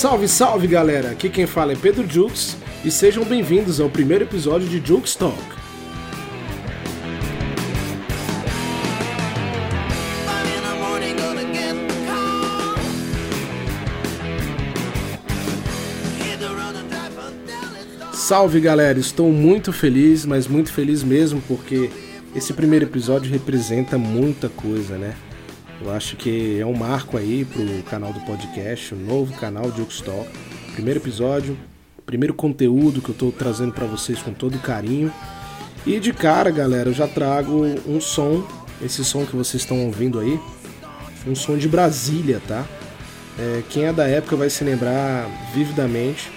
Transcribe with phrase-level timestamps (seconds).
[0.00, 1.10] Salve, salve galera!
[1.10, 5.38] Aqui quem fala é Pedro Jukes e sejam bem-vindos ao primeiro episódio de Jukes Talk.
[18.14, 21.90] Salve galera, estou muito feliz, mas muito feliz mesmo porque
[22.34, 25.14] esse primeiro episódio representa muita coisa, né?
[25.80, 29.82] Eu acho que é um marco aí pro canal do podcast, o novo canal de
[30.02, 30.28] Talk.
[30.74, 31.56] Primeiro episódio,
[32.04, 35.10] primeiro conteúdo que eu tô trazendo para vocês com todo carinho.
[35.86, 38.46] E de cara, galera, eu já trago um som,
[38.82, 40.38] esse som que vocês estão ouvindo aí,
[41.26, 42.66] um som de Brasília, tá?
[43.38, 46.30] É, quem é da época vai se lembrar vividamente.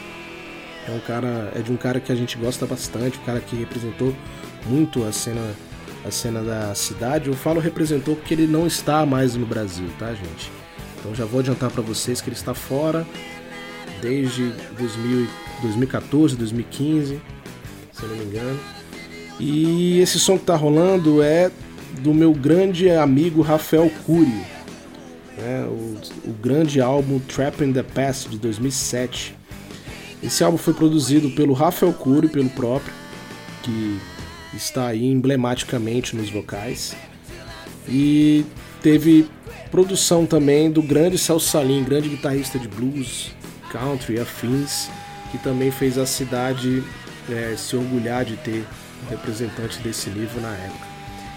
[0.87, 3.57] É um cara, é de um cara que a gente gosta bastante, um cara que
[3.57, 4.15] representou
[4.69, 5.41] muito a cena
[6.05, 7.27] a cena da cidade.
[7.27, 10.51] Eu falo representou porque ele não está mais no Brasil, tá, gente?
[10.99, 13.05] Então já vou adiantar para vocês que ele está fora
[14.01, 15.27] desde 2000,
[15.61, 17.21] 2014, 2015,
[17.91, 18.59] se não me engano.
[19.39, 21.49] E esse som que tá rolando é
[22.01, 24.43] do meu grande amigo Rafael Cury,
[25.37, 25.65] né?
[25.67, 29.35] o, o grande álbum Trap in the Past de 2007.
[30.21, 32.93] Esse álbum foi produzido pelo Rafael Cury, pelo próprio,
[33.61, 33.99] que
[34.55, 36.95] está aí emblematicamente nos vocais.
[37.87, 38.45] E
[38.81, 39.27] teve
[39.71, 43.31] produção também do grande Celso Salim, grande guitarrista de blues,
[43.71, 44.89] country, afins,
[45.31, 46.83] que também fez a cidade
[47.29, 48.65] é, se orgulhar de ter
[49.05, 50.87] um representante desse nível na época.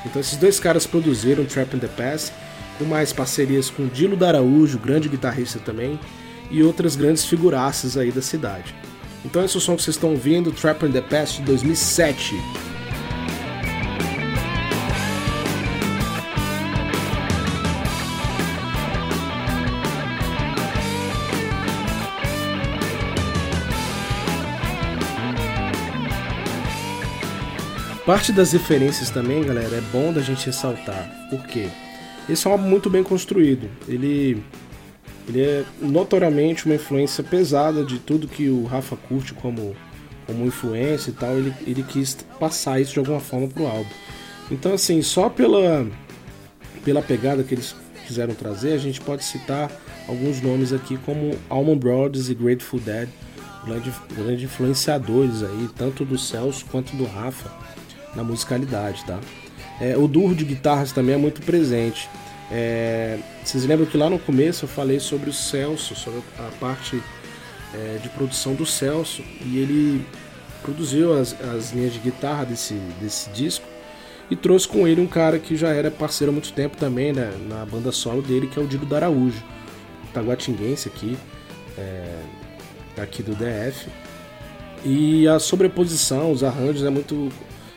[0.04, 2.32] Então esses dois caras produziram Trap in the Past,
[2.78, 5.98] com mais parcerias com Dilo Daraújo, grande guitarrista também,
[6.50, 8.74] e outras grandes figuraças aí da cidade.
[9.24, 12.34] Então esse é o som que vocês estão ouvindo, Trap in the Past de 2007.
[28.06, 31.10] Parte das referências também, galera, é bom da gente ressaltar.
[31.28, 31.68] Por quê?
[32.28, 33.68] Esse é um álbum muito bem construído.
[33.88, 34.44] Ele,
[35.28, 39.74] ele é notoriamente uma influência pesada de tudo que o Rafa curte como,
[40.24, 41.36] como influência e tal.
[41.36, 43.90] Ele, ele quis passar isso de alguma forma pro álbum.
[44.52, 45.84] Então, assim, só pela,
[46.84, 47.74] pela pegada que eles
[48.06, 49.68] quiseram trazer, a gente pode citar
[50.06, 53.08] alguns nomes aqui como Almond Brothers e Grateful Dead,
[53.64, 57.50] grandes grande influenciadores aí, tanto do Celso quanto do Rafa
[58.16, 59.20] na musicalidade, tá?
[59.80, 62.08] É, o duo de guitarras também é muito presente.
[62.50, 67.02] É, vocês lembram que lá no começo eu falei sobre o Celso, sobre a parte
[67.74, 70.06] é, de produção do Celso, e ele
[70.62, 73.66] produziu as, as linhas de guitarra desse, desse disco
[74.30, 77.32] e trouxe com ele um cara que já era parceiro há muito tempo também né,
[77.48, 79.42] na banda solo dele, que é o Digo Daraújo,
[80.12, 81.16] taguatinguense aqui,
[81.78, 82.22] é,
[83.00, 83.88] aqui do DF.
[84.84, 87.30] E a sobreposição, os arranjos é muito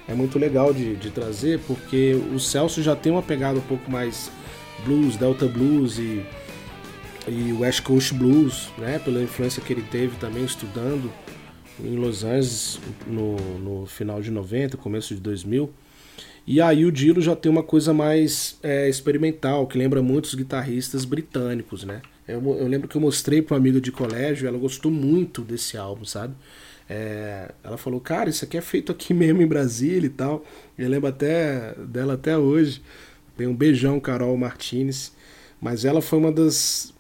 [0.10, 3.92] é muito legal de, de trazer, porque o Celso já tem uma pegada um pouco
[3.92, 4.32] mais
[4.84, 6.26] blues, Delta Blues e,
[7.28, 8.98] e West Coast Blues, né?
[9.00, 11.12] Pela influência que ele teve também estudando
[11.80, 15.70] em Los Angeles no, no final de 90, começo de 2000.
[16.48, 21.06] E aí o Dilo já tem uma coisa mais é, experimental, que lembra muitos guitarristas
[21.06, 22.02] britânicos, né?
[22.28, 25.78] Eu, eu lembro que eu mostrei para uma amiga de colégio, ela gostou muito desse
[25.78, 26.34] álbum, sabe?
[26.90, 30.44] É, ela falou, cara, isso aqui é feito aqui mesmo em Brasília e tal.
[30.78, 32.82] Eu lembro até dela até hoje.
[33.38, 35.14] Tem um beijão, Carol Martinez.
[35.62, 36.94] Mas ela foi uma das,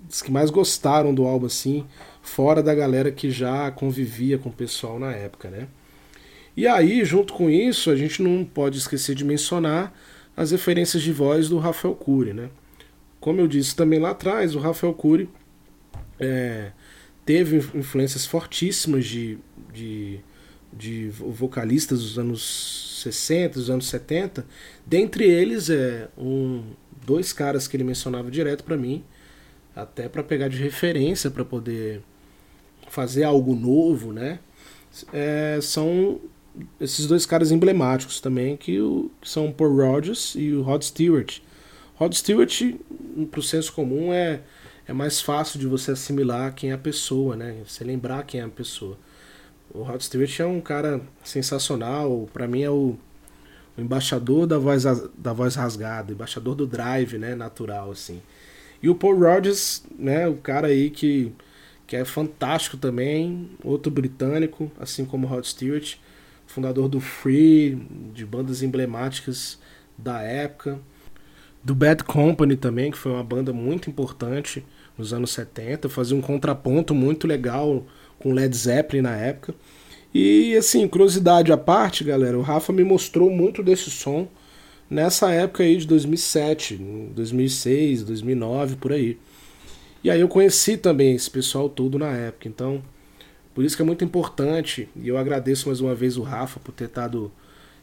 [0.00, 1.84] das, que mais gostaram do álbum, assim,
[2.22, 5.68] fora da galera que já convivia com o pessoal na época, né?
[6.56, 9.92] E aí, junto com isso, a gente não pode esquecer de mencionar
[10.36, 12.48] as referências de voz do Rafael Cury, né?
[13.20, 15.28] Como eu disse também lá atrás, o Rafael Cury
[16.20, 16.70] é,
[17.24, 19.38] teve influências fortíssimas de,
[19.72, 20.20] de,
[20.72, 24.46] de vocalistas dos anos 60, dos anos 70.
[24.86, 26.64] Dentre eles, é um,
[27.04, 29.04] dois caras que ele mencionava direto para mim,
[29.74, 32.02] até para pegar de referência para poder
[32.88, 34.38] fazer algo novo, né?
[35.12, 36.20] É, são
[36.80, 40.82] esses dois caras emblemáticos também, que, o, que são o Paul Rogers e o Rod
[40.82, 41.40] Stewart.
[41.96, 42.62] Rod Stewart,
[43.30, 44.40] pro senso comum, é
[44.86, 47.62] é mais fácil de você assimilar quem é a pessoa, né?
[47.66, 48.98] Você lembrar quem é a pessoa.
[49.72, 52.96] O Rod Stewart é um cara sensacional, para mim é o,
[53.76, 54.84] o, embaixador da voz
[55.16, 58.22] da voz rasgada, embaixador do drive, né, natural assim.
[58.82, 61.32] E o Paul Rogers, né, o cara aí que
[61.86, 65.96] que é fantástico também, outro britânico, assim como o Rod Stewart,
[66.46, 67.74] fundador do Free,
[68.14, 69.58] de bandas emblemáticas
[69.98, 70.80] da época
[71.64, 74.62] do Bad Company também, que foi uma banda muito importante,
[74.98, 77.84] nos anos 70, fazia um contraponto muito legal
[78.18, 79.54] com Led Zeppelin na época.
[80.12, 84.28] E assim, curiosidade à parte, galera, o Rafa me mostrou muito desse som
[84.88, 86.76] nessa época aí de 2007,
[87.14, 89.18] 2006, 2009, por aí.
[90.04, 92.82] E aí eu conheci também esse pessoal todo na época, então
[93.54, 96.72] por isso que é muito importante, e eu agradeço mais uma vez o Rafa por
[96.72, 97.32] ter dado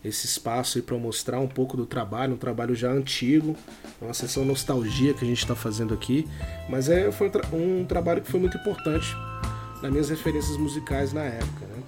[0.04, 3.56] esse espaço aí para mostrar um pouco do trabalho, um trabalho já antigo,
[4.02, 6.28] uma sessão nostalgia que a gente está fazendo aqui,
[6.70, 9.16] mas é, foi um, tra um trabalho que foi muito importante
[9.82, 11.66] nas minhas referências musicais na época.
[11.66, 11.81] Né?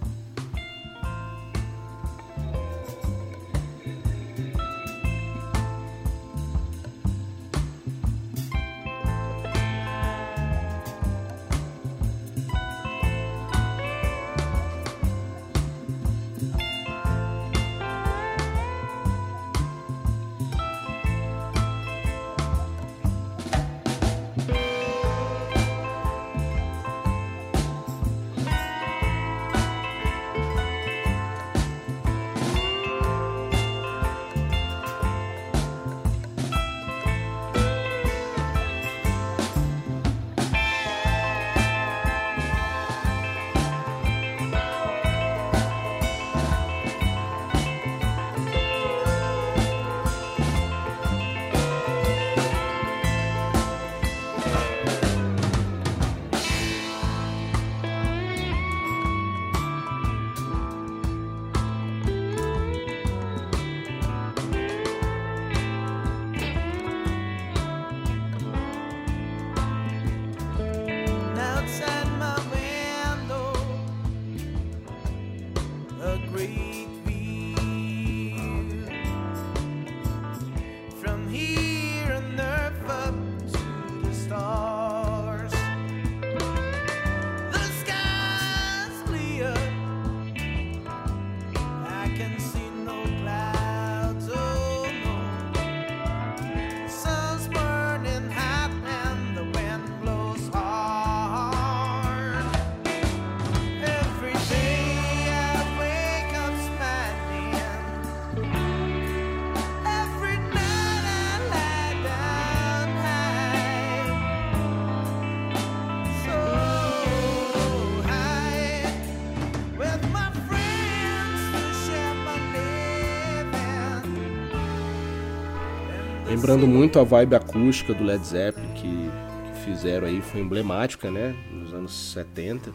[126.28, 131.36] Lembrando muito a vibe acústica do Led Zeppelin que, que fizeram aí, foi emblemática, né,
[131.52, 132.72] nos anos 70,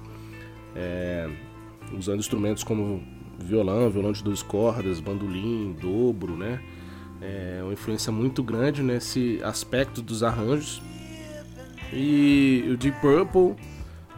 [0.76, 1.28] é,
[1.96, 3.02] usando instrumentos como
[3.38, 6.60] violão, violão de duas cordas, bandolim, dobro, né,
[7.20, 10.80] é uma influência muito grande nesse aspecto dos arranjos.
[11.92, 13.56] E o Deep Purple,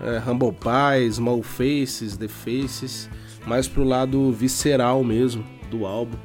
[0.00, 3.08] é, Humble Pie, Small Faces, The Faces,
[3.46, 6.18] mais pro lado visceral mesmo do álbum.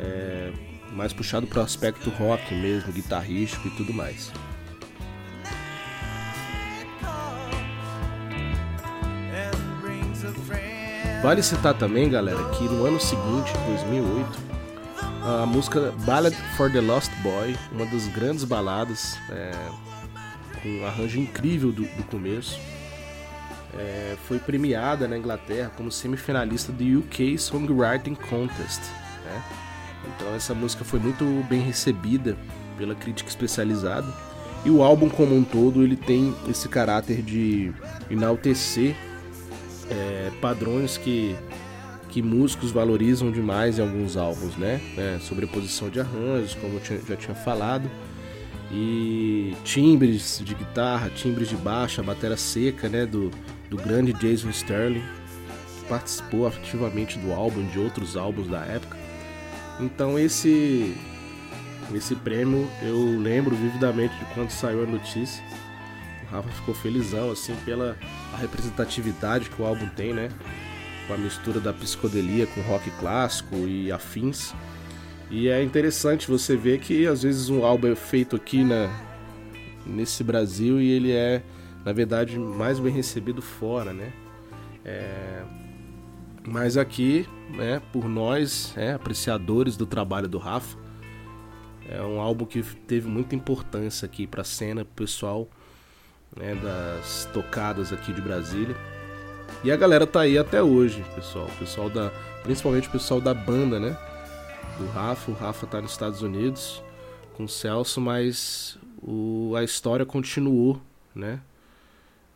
[0.00, 0.52] É,
[0.92, 4.32] mais puxado para o aspecto rock mesmo, guitarrístico e tudo mais.
[11.22, 14.52] Vale citar também, galera, que no ano seguinte, 2008,
[15.24, 19.52] a música Ballad for the Lost Boy, uma das grandes baladas, é,
[20.60, 22.58] com um arranjo incrível do, do começo,
[23.78, 28.80] é, foi premiada na Inglaterra como semifinalista do UK Songwriting Contest.
[29.24, 29.42] Né?
[30.06, 32.36] Então essa música foi muito bem recebida
[32.76, 34.06] pela crítica especializada.
[34.64, 37.72] E o álbum como um todo ele tem esse caráter de
[38.10, 38.94] enaltecer
[39.90, 41.36] é, padrões que,
[42.08, 44.80] que músicos valorizam demais em alguns álbuns, né?
[44.96, 47.90] É, sobreposição de arranjos, como eu tinha, já tinha falado,
[48.70, 53.04] e timbres de guitarra, timbres de baixo, a seca, né?
[53.04, 53.30] Do,
[53.68, 55.02] do grande Jason Sterling,
[55.80, 59.01] que participou ativamente do álbum, de outros álbuns da época.
[59.82, 60.94] Então esse
[61.92, 65.42] esse prêmio eu lembro vividamente de quando saiu a notícia.
[66.22, 67.96] O Rafa ficou felizão assim pela
[68.40, 70.30] representatividade que o álbum tem, né?
[71.06, 74.54] Com a mistura da psicodelia com rock clássico e afins.
[75.30, 78.88] E é interessante você ver que às vezes um álbum é feito aqui na
[79.84, 81.42] nesse Brasil e ele é
[81.84, 84.12] na verdade mais bem recebido fora, né?
[84.84, 85.42] É,
[86.46, 90.76] mas aqui, né, por nós, é, apreciadores do trabalho do Rafa,
[91.88, 95.48] é um álbum que teve muita importância aqui para a cena pessoal
[96.36, 98.76] né, das tocadas aqui de Brasília.
[99.62, 101.48] E a galera tá aí até hoje, pessoal.
[101.58, 102.10] pessoal da,
[102.42, 103.96] principalmente o pessoal da banda, né?
[104.78, 105.30] Do Rafa.
[105.30, 106.82] O Rafa tá nos Estados Unidos
[107.34, 110.80] com o Celso, mas o, a história continuou
[111.14, 111.40] né?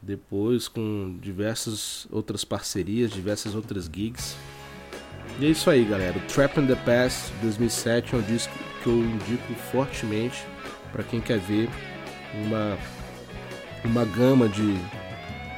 [0.06, 4.36] Depois com diversas outras parcerias, diversas outras gigs.
[5.40, 6.20] E é isso aí, galera.
[6.28, 10.44] Trap in the Past 2007 é um disco que eu indico fortemente
[10.92, 11.68] para quem quer ver
[12.46, 12.78] uma
[13.84, 14.76] uma gama de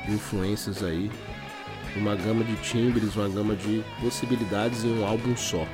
[0.08, 1.10] influências aí,
[1.94, 5.66] uma gama de timbres, uma gama de possibilidades em um álbum só.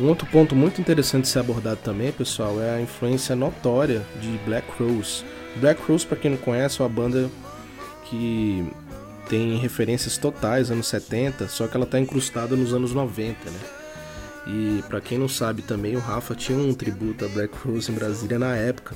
[0.00, 4.38] Um outro ponto muito interessante de ser abordado também, pessoal, é a influência notória de
[4.44, 5.24] Black Rose.
[5.56, 7.30] Black Rose, para quem não conhece, é uma banda
[8.04, 8.66] que
[9.28, 13.60] tem referências totais anos 70, só que ela está incrustada nos anos 90, né?
[14.46, 17.94] E para quem não sabe também, o Rafa tinha um tributo a Black Rose em
[17.94, 18.94] Brasília na época.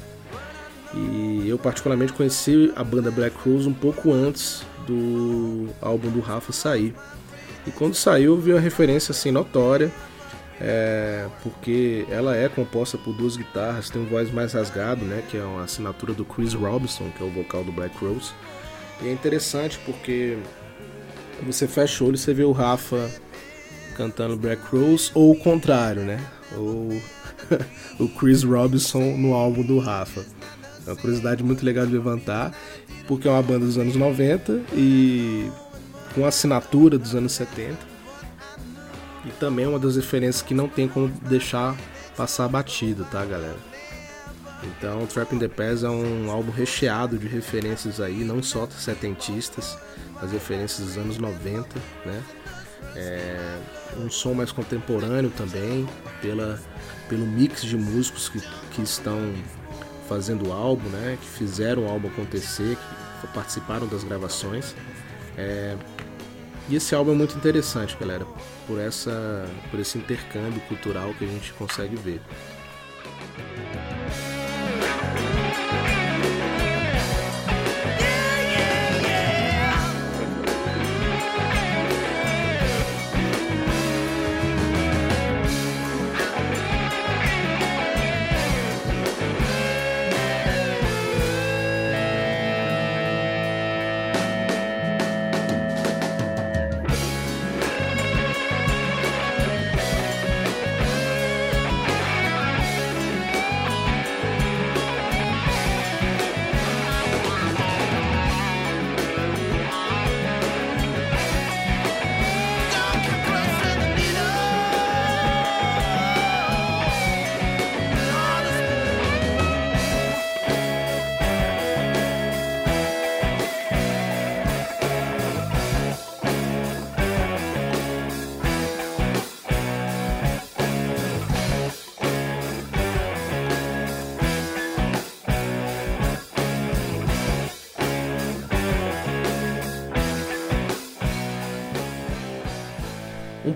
[0.93, 6.53] E eu particularmente conheci a banda Black Rose um pouco antes do álbum do Rafa
[6.53, 6.95] sair.
[7.67, 9.93] E quando saiu, vi uma referência assim notória
[10.61, 15.37] é, porque ela é composta por duas guitarras, tem um voz mais rasgado, né, que
[15.37, 18.33] é uma assinatura do Chris Robinson, que é o vocal do Black Rose.
[19.03, 20.39] E é interessante porque
[21.45, 23.11] você fecha o olho e você vê o Rafa
[23.95, 26.21] cantando Black Rose, ou o contrário, né?
[26.57, 26.91] Ou
[28.01, 30.25] o Chris Robinson no álbum do Rafa.
[30.87, 32.57] É uma curiosidade muito legal de levantar,
[33.07, 35.51] porque é uma banda dos anos 90 e
[36.15, 37.96] com assinatura dos anos 70
[39.27, 41.77] e também é uma das referências que não tem como deixar
[42.17, 43.57] passar batido, tá, galera?
[44.63, 49.77] Então, Trap in the Past é um álbum recheado de referências aí, não só setentistas,
[50.21, 51.69] as referências dos anos 90,
[52.05, 52.23] né?
[52.95, 53.59] É
[53.99, 55.87] um som mais contemporâneo também,
[56.23, 56.59] pela,
[57.09, 58.41] pelo mix de músicos que,
[58.71, 59.35] que estão
[60.09, 61.19] fazendo o álbum, né?
[61.21, 62.79] Que fizeram o álbum acontecer,
[63.21, 64.75] que participaram das gravações.
[65.37, 65.77] É,
[66.69, 68.27] e esse álbum é muito interessante, galera,
[68.67, 72.21] por, essa, por esse intercâmbio cultural que a gente consegue ver.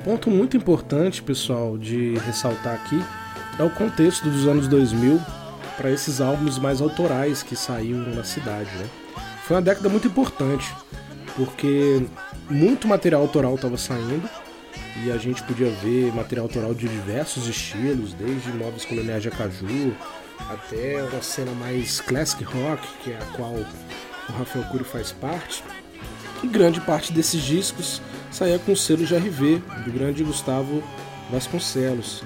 [0.04, 3.00] Ponto muito importante, pessoal, de ressaltar aqui
[3.58, 5.20] é o contexto dos anos 2000
[5.76, 8.70] para esses álbuns mais autorais que saíram na cidade.
[8.76, 8.86] Né?
[9.44, 10.74] Foi uma década muito importante,
[11.36, 12.06] porque
[12.48, 14.28] muito material autoral estava saindo
[15.04, 19.94] e a gente podia ver material autoral de diversos estilos, desde móveis coloniais de Acaju
[20.48, 25.62] até uma cena mais classic rock, que é a qual o Rafael Cury faz parte.
[26.42, 28.00] E grande parte desses discos
[28.30, 30.82] saía com o selo GRV, do grande Gustavo
[31.30, 32.22] Vasconcelos.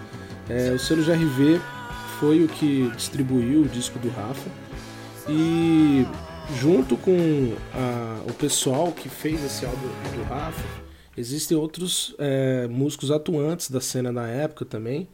[0.49, 1.61] É, o selo GRV
[2.21, 4.51] foi o que distribuiu o disco do Rafa
[5.29, 6.07] e
[6.53, 10.65] junto com a, o pessoal que fez esse álbum do Rafa,
[11.17, 15.09] existem outros é, músicos atuantes da cena na época também,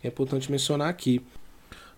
[0.00, 1.20] que é importante mencionar aqui.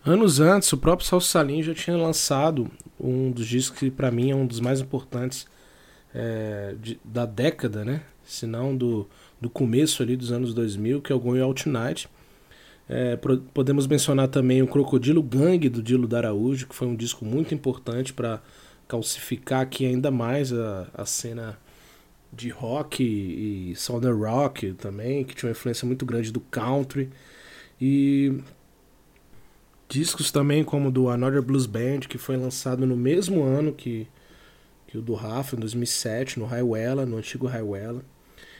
[0.05, 4.31] Anos antes, o próprio Salso Salim já tinha lançado um dos discos que para mim
[4.31, 5.47] é um dos mais importantes
[6.15, 8.03] é, de, da década, né?
[8.29, 9.09] Se não do,
[9.41, 12.09] do começo ali dos anos 2000, que é o Going Out Night.
[12.87, 13.19] É,
[13.53, 18.13] podemos mencionar também o Crocodilo Gang do Dilo Daraújo, que foi um disco muito importante
[18.13, 18.43] para
[18.87, 21.59] calcificar aqui ainda mais a, a cena
[22.31, 27.11] de rock e, e southern rock também, que tinha uma influência muito grande do country.
[27.81, 28.41] E
[29.89, 34.07] discos também como do Another Blues Band, que foi lançado no mesmo ano que,
[34.87, 38.03] que o do Rafa, em 2007, no Highwella, no antigo Highwella.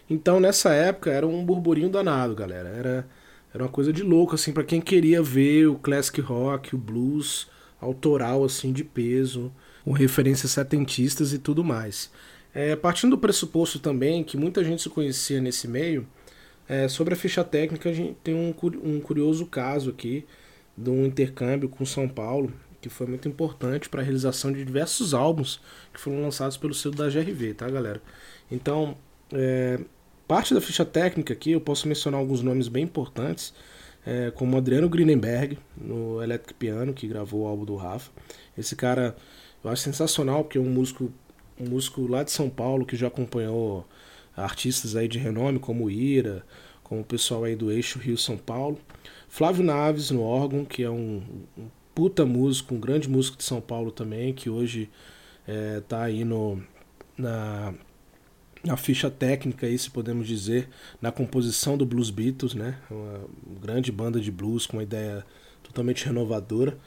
[0.09, 2.69] Então nessa época era um burburinho danado, galera.
[2.69, 3.09] Era,
[3.53, 7.49] era uma coisa de louco, assim, para quem queria ver o classic rock, o blues
[7.81, 9.53] autoral, assim, de peso,
[9.85, 12.11] com referências setentistas e tudo mais.
[12.55, 16.07] É, partindo do pressuposto também que muita gente se conhecia nesse meio,
[16.69, 20.27] é, sobre a ficha técnica a gente tem um, um curioso caso aqui
[20.77, 25.15] de um intercâmbio com São Paulo, que foi muito importante para a realização de diversos
[25.15, 25.61] álbuns
[25.93, 28.03] que foram lançados pelo selo da GRV, tá, galera?
[28.51, 28.97] Então,
[29.33, 29.81] é,
[30.29, 33.55] parte da ficha técnica aqui, eu posso mencionar alguns nomes bem importantes,
[34.07, 38.11] é, como Adriano Greenenberg, no Electric Piano, que gravou o álbum do Rafa.
[38.57, 39.17] Esse cara
[39.65, 41.11] eu acho sensacional, porque é um músico,
[41.59, 43.87] um músico lá de São Paulo que já acompanhou
[44.37, 46.45] artistas aí de renome, como Ira,
[46.85, 48.79] como o pessoal aí do eixo Rio-São Paulo.
[49.29, 51.23] Flávio Naves no órgão, que é um,
[51.57, 54.89] um, puta músico, um grande músico de São Paulo também, que hoje
[55.47, 56.63] é, tá aí no,
[57.17, 57.75] na,
[58.69, 60.69] na ficha técnica, aí, se podemos dizer,
[61.01, 62.77] na composição do Blues Beatles, né?
[62.91, 63.21] Uma
[63.63, 65.25] grande banda de blues com uma ideia
[65.63, 66.79] totalmente renovadora.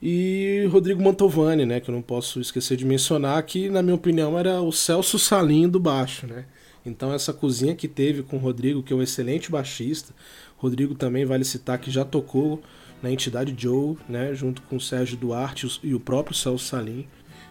[0.00, 4.38] E Rodrigo Mantovani, né, que eu não posso esquecer de mencionar, que na minha opinião
[4.38, 6.44] era o Celso Salim do baixo, né?
[6.86, 10.14] Então essa cozinha que teve com o Rodrigo, que é um excelente baixista,
[10.56, 12.62] Rodrigo também vale citar que já tocou
[13.02, 17.08] na entidade Joe, né, junto com o Sérgio Duarte e o próprio Celso Salim.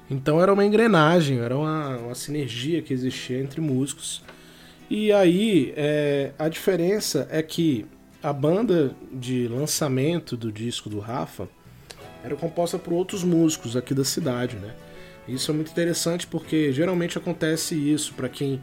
[0.10, 4.24] Então era uma engrenagem, era uma, uma sinergia que existia entre músicos.
[4.90, 7.86] E aí é, a diferença é que
[8.24, 11.48] a banda de lançamento do disco do Rafa
[12.24, 14.74] era composta por outros músicos aqui da cidade, né?
[15.28, 18.62] Isso é muito interessante porque geralmente acontece isso para quem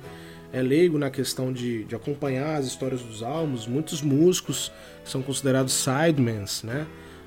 [0.53, 4.73] é leigo na questão de, de acompanhar as histórias dos álbuns, muitos músicos
[5.05, 6.87] são considerados sidemans, né?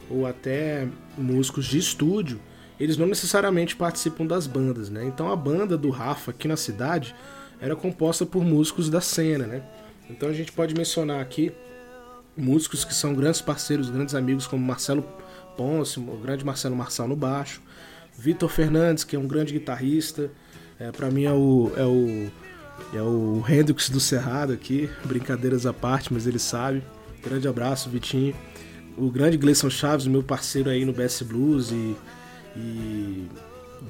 [0.10, 2.40] Ou até músicos de estúdio,
[2.80, 5.06] eles não necessariamente participam das bandas, né?
[5.06, 7.16] Então a banda do Rafa aqui na cidade
[7.60, 9.64] era composta por músicos da cena, né?
[10.10, 11.52] Então a gente pode mencionar aqui
[12.36, 15.04] músicos que são grandes parceiros, grandes amigos, como Marcelo
[15.58, 17.62] Ponce, o grande Marcelo Marçal no baixo,
[18.18, 20.30] Vitor Fernandes, que é um grande guitarrista,
[20.80, 22.30] é, para mim é o, é o
[22.94, 26.84] é o Hendrix do Cerrado aqui, brincadeiras à parte, mas ele sabe.
[27.24, 28.36] Grande abraço, Vitinho.
[28.96, 31.96] O grande Gleison Chaves, meu parceiro aí no BS Blues e,
[32.56, 33.28] e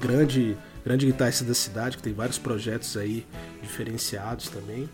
[0.00, 3.26] grande, grande guitarrista da cidade, que tem vários projetos aí
[3.62, 4.88] diferenciados também.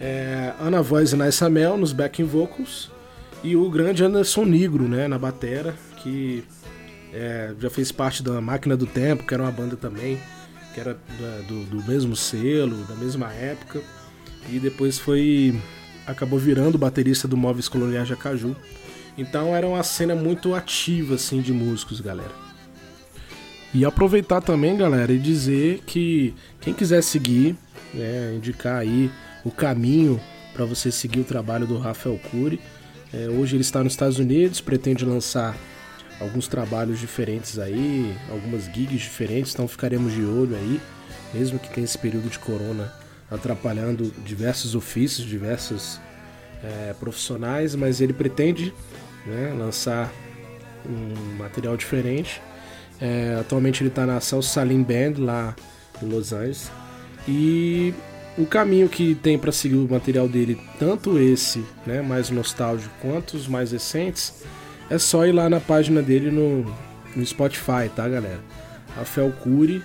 [0.00, 2.90] É, Ana Voz e Naissa Mel nos backing vocals.
[3.42, 6.44] E o grande Anderson Negro, né, na batera, que
[7.12, 10.18] é, já fez parte da Máquina do Tempo, que era uma banda também
[10.74, 13.80] que era da, do, do mesmo selo, da mesma época,
[14.50, 15.58] e depois foi
[16.04, 18.54] acabou virando baterista do Móveis Coloniais de Acaju.
[19.16, 22.32] Então era uma cena muito ativa assim de músicos, galera.
[23.74, 27.56] E aproveitar também, galera, e dizer que quem quiser seguir,
[27.92, 29.10] né, indicar aí
[29.44, 30.20] o caminho
[30.52, 32.60] para você seguir o trabalho do Rafael Cury.
[33.12, 35.56] É, hoje ele está nos Estados Unidos, pretende lançar
[36.20, 40.80] alguns trabalhos diferentes aí, algumas gigs diferentes, então ficaremos de olho aí,
[41.34, 42.92] mesmo que tenha esse período de corona
[43.28, 46.00] atrapalhando diversos ofícios, diversos
[46.62, 48.72] é, profissionais, mas ele pretende
[49.26, 50.12] né, lançar
[50.86, 52.40] um material diferente.
[53.04, 55.54] É, atualmente ele está na Celso Salim Band lá
[56.02, 56.72] em Los Angeles
[57.28, 57.92] e
[58.38, 63.34] o caminho que tem para seguir o material dele, tanto esse, né, mais nostálgico, quanto
[63.34, 64.42] os mais recentes,
[64.88, 66.64] é só ir lá na página dele no,
[67.14, 68.40] no Spotify, tá, galera?
[68.96, 69.82] Rafael Cury.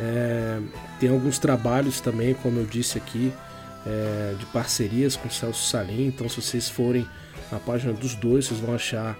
[0.00, 0.58] É,
[0.98, 3.32] tem alguns trabalhos também, como eu disse aqui,
[3.86, 6.08] é, de parcerias com Celso Salim.
[6.08, 7.06] Então, se vocês forem
[7.50, 9.16] na página dos dois, vocês vão achar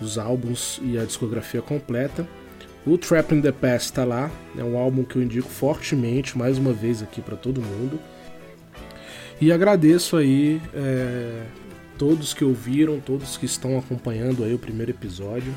[0.00, 2.26] os álbuns e a discografia completa.
[2.86, 6.58] O Trap in the Past está lá, é um álbum que eu indico fortemente, mais
[6.58, 7.98] uma vez aqui para todo mundo.
[9.40, 11.44] E agradeço aí é,
[11.96, 15.52] todos que ouviram, todos que estão acompanhando aí o primeiro episódio.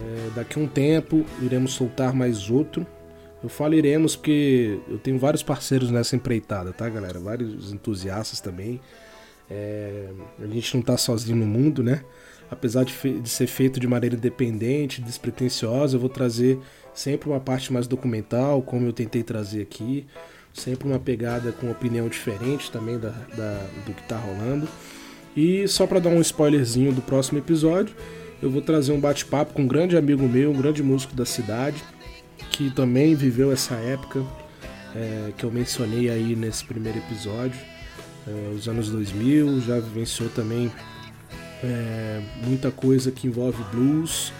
[0.00, 2.86] É, daqui a um tempo iremos soltar mais outro.
[3.42, 7.20] Eu falo iremos porque eu tenho vários parceiros nessa empreitada, tá, galera?
[7.20, 8.80] Vários entusiastas também.
[9.50, 10.08] É,
[10.42, 12.02] a gente não tá sozinho no mundo, né?
[12.50, 16.58] Apesar de, de, ser feito de maneira independente, despretensiosa, eu vou trazer
[16.94, 20.06] sempre uma parte mais documental, como eu tentei trazer aqui.
[20.52, 24.66] Sempre uma pegada com opinião diferente também da, da do que tá rolando.
[25.36, 27.94] E só para dar um spoilerzinho do próximo episódio,
[28.42, 31.82] eu vou trazer um bate-papo com um grande amigo meu, um grande músico da cidade,
[32.50, 34.24] que também viveu essa época
[34.94, 37.60] é, que eu mencionei aí nesse primeiro episódio,
[38.26, 40.70] é, os anos 2000, já vivenciou também
[41.62, 44.32] é, muita coisa que envolve blues.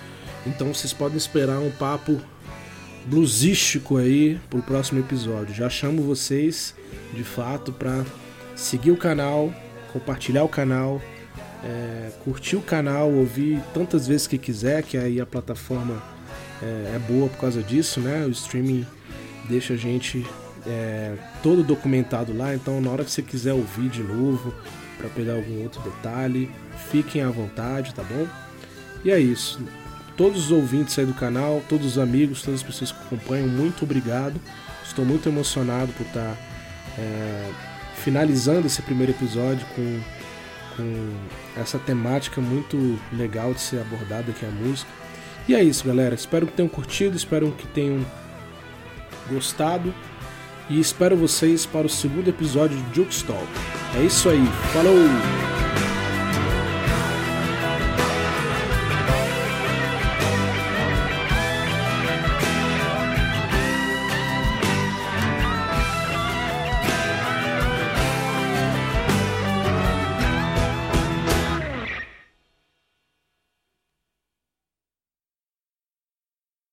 [0.47, 2.21] Então vocês podem esperar um papo
[3.07, 5.55] bluesístico aí pro próximo episódio.
[5.55, 6.75] Já chamo vocês
[7.15, 8.05] de fato para
[8.55, 9.53] seguir o canal,
[9.93, 11.01] compartilhar o canal,
[11.65, 16.03] é, curtir o canal, ouvir tantas vezes que quiser, que aí a plataforma
[16.63, 18.25] é, é boa por causa disso, né?
[18.27, 18.87] O streaming
[19.49, 20.25] deixa a gente
[20.67, 24.55] é, todo documentado lá, então na hora que você quiser ouvir de novo,
[24.99, 26.51] para pegar algum outro detalhe,
[26.91, 28.27] fiquem à vontade, tá bom?
[29.05, 29.61] E é isso.
[30.17, 33.85] todos os ouvintes aí do canal, todos os amigos, todas as pessoas que acompanham, muito
[33.85, 34.35] obrigado.
[34.85, 36.37] Estou muito emocionado por estar
[36.99, 37.53] é,
[38.03, 40.01] finalizando esse primeiro episódio com,
[40.77, 41.15] com
[41.57, 44.91] essa temática muito legal de ser abordada que é a música.
[45.47, 46.15] E é isso, galera.
[46.15, 48.05] Espero que tenham curtido, espero que tenham
[49.31, 49.95] gostado
[50.69, 53.47] e espero vocês para o segundo episódio de Jukes Talk.
[53.97, 55.48] É isso aí, falou!